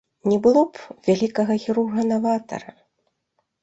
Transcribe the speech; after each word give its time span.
Не 0.29 0.37
было 0.47 0.63
б 0.77 0.87
вялікага 1.09 1.59
хірурга-наватара! 1.67 2.71